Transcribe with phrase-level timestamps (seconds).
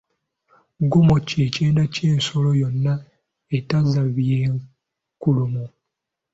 [0.91, 2.93] Gomo kye kyenda ky’ensolo yonna
[3.57, 5.65] etezza bw’enkulumu.